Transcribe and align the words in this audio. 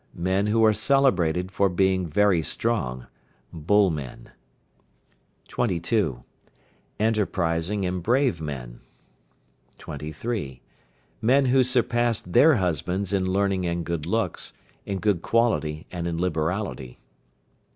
Men 0.17 0.47
who 0.47 0.65
are 0.65 0.73
celebrated 0.73 1.51
for 1.51 1.69
being 1.69 2.07
very 2.07 2.41
strong 2.41 3.05
(Bull 3.53 3.91
men). 3.91 4.31
22. 5.47 6.23
Enterprising 6.99 7.85
and 7.85 8.01
brave 8.01 8.41
men. 8.41 8.79
23. 9.77 10.59
Men 11.21 11.45
who 11.45 11.63
surpass 11.63 12.19
their 12.19 12.55
husbands 12.55 13.13
in 13.13 13.27
learning 13.27 13.67
and 13.67 13.85
good 13.85 14.07
looks, 14.07 14.53
in 14.87 14.97
good 14.97 15.21
quality, 15.21 15.85
and 15.91 16.07
in 16.07 16.19
liberality. 16.19 16.97